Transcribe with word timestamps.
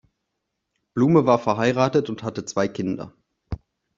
Blume 0.95 1.27
war 1.27 1.37
verheiratet 1.37 2.09
und 2.09 2.23
hatte 2.23 2.43
zwei 2.43 2.67
Kinder. 2.67 3.13